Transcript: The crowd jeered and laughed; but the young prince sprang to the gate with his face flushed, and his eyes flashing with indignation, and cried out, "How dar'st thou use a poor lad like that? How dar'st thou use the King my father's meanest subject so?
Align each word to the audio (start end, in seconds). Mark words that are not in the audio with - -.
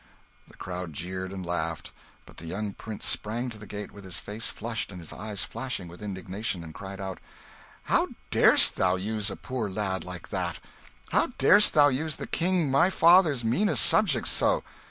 The 0.47 0.57
crowd 0.57 0.93
jeered 0.93 1.31
and 1.31 1.45
laughed; 1.45 1.91
but 2.25 2.37
the 2.37 2.47
young 2.47 2.73
prince 2.73 3.05
sprang 3.05 3.51
to 3.51 3.59
the 3.59 3.67
gate 3.67 3.91
with 3.91 4.03
his 4.03 4.17
face 4.17 4.47
flushed, 4.47 4.91
and 4.91 4.99
his 4.99 5.13
eyes 5.13 5.43
flashing 5.43 5.87
with 5.87 6.01
indignation, 6.01 6.63
and 6.63 6.73
cried 6.73 6.99
out, 6.99 7.19
"How 7.83 8.07
dar'st 8.31 8.77
thou 8.77 8.95
use 8.95 9.29
a 9.29 9.35
poor 9.35 9.69
lad 9.69 10.03
like 10.03 10.29
that? 10.29 10.57
How 11.11 11.33
dar'st 11.37 11.75
thou 11.75 11.89
use 11.89 12.15
the 12.15 12.25
King 12.25 12.71
my 12.71 12.89
father's 12.89 13.45
meanest 13.45 13.85
subject 13.85 14.27
so? 14.27 14.63